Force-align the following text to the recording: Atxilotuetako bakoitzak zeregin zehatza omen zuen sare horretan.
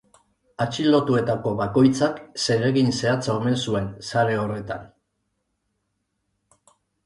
Atxilotuetako 0.63 1.51
bakoitzak 1.59 2.17
zeregin 2.47 2.91
zehatza 2.95 3.35
omen 3.37 3.61
zuen 3.67 3.93
sare 4.11 4.41
horretan. 4.49 4.91